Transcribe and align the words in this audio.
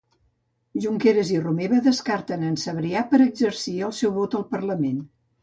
Junqueras 0.85 1.29
i 1.33 1.37
Romeva 1.43 1.81
descarten 1.89 2.47
en 2.47 2.57
Sabrià 2.63 3.05
per 3.13 3.21
exercir 3.27 3.75
el 3.91 3.95
seu 4.01 4.15
vot 4.19 4.41
al 4.43 4.49
Parlament 4.57 4.99